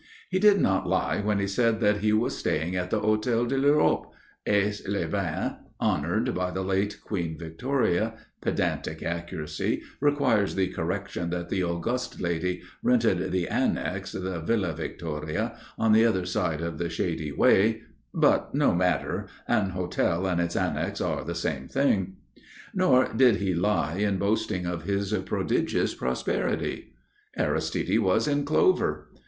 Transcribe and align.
He 0.31 0.39
did 0.39 0.59
not 0.59 0.89
lie 0.89 1.19
when 1.21 1.37
he 1.37 1.45
said 1.45 1.79
that 1.81 1.97
he 1.97 2.11
was 2.11 2.35
staying 2.35 2.75
at 2.75 2.89
the 2.89 3.01
Hôtel 3.01 3.47
de 3.47 3.55
l'Europe, 3.55 4.11
Aix 4.47 4.81
les 4.87 5.05
Bains, 5.05 5.57
honoured 5.79 6.33
by 6.33 6.49
the 6.49 6.63
late 6.63 6.97
Queen 7.03 7.37
Victoria 7.37 8.15
(pedantic 8.43 9.03
accuracy 9.03 9.83
requires 9.99 10.55
the 10.55 10.69
correction 10.69 11.29
that 11.29 11.49
the 11.49 11.63
august 11.63 12.19
lady 12.19 12.63
rented 12.81 13.31
the 13.31 13.45
annexe, 13.45 14.13
the 14.13 14.39
Villa 14.41 14.73
Victoria, 14.73 15.55
on 15.77 15.93
the 15.93 16.03
other 16.03 16.25
side 16.25 16.61
of 16.61 16.79
the 16.79 16.89
shady 16.89 17.31
way 17.31 17.83
but 18.11 18.55
no 18.55 18.73
matter 18.73 19.27
an 19.47 19.69
hotel 19.69 20.25
and 20.25 20.41
its 20.41 20.55
annexe 20.55 20.99
are 20.99 21.23
the 21.23 21.35
same 21.35 21.67
thing) 21.67 22.15
nor 22.73 23.05
did 23.13 23.35
he 23.35 23.53
lie 23.53 23.97
in 23.97 24.17
boasting 24.17 24.65
of 24.65 24.81
his 24.85 25.13
prodigious 25.27 25.93
prosperity. 25.93 26.95
Aristide 27.37 27.99
was 27.99 28.27
in 28.27 28.45
clover. 28.45 29.11